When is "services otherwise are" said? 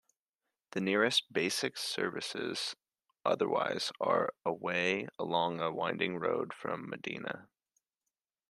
1.77-4.33